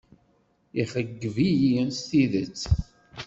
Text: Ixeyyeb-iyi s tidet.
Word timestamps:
Ixeyyeb-iyi 0.81 1.83
s 1.97 1.99
tidet. 2.07 2.61